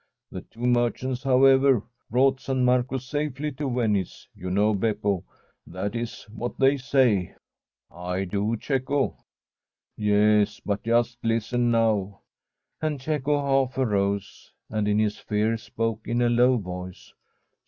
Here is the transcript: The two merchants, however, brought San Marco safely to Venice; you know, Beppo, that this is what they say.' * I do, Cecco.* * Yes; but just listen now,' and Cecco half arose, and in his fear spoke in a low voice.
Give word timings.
The 0.31 0.41
two 0.41 0.65
merchants, 0.65 1.21
however, 1.21 1.83
brought 2.09 2.39
San 2.41 2.65
Marco 2.65 2.97
safely 2.97 3.51
to 3.51 3.69
Venice; 3.71 4.27
you 4.33 4.49
know, 4.49 4.73
Beppo, 4.73 5.23
that 5.67 5.91
this 5.91 6.21
is 6.21 6.29
what 6.31 6.57
they 6.57 6.75
say.' 6.77 7.35
* 7.67 7.91
I 8.11 8.23
do, 8.25 8.57
Cecco.* 8.59 9.15
* 9.59 9.95
Yes; 9.95 10.59
but 10.59 10.81
just 10.83 11.19
listen 11.23 11.69
now,' 11.69 12.21
and 12.81 12.99
Cecco 12.99 13.43
half 13.45 13.77
arose, 13.77 14.51
and 14.71 14.87
in 14.87 14.97
his 14.97 15.19
fear 15.19 15.55
spoke 15.55 16.07
in 16.07 16.23
a 16.23 16.29
low 16.29 16.57
voice. 16.57 17.13